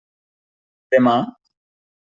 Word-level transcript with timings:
Demà? 0.95 1.15